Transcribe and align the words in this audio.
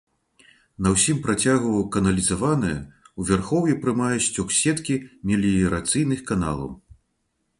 На 0.85 0.89
ўсім 0.93 1.17
працягу 1.25 1.73
каналізаваная, 1.95 2.79
у 3.21 3.27
вярхоўі 3.29 3.77
прымае 3.83 4.15
сцёк 4.27 4.47
з 4.55 4.59
сеткі 4.63 4.95
меліярацыйных 5.33 6.19
каналаў. 6.31 6.69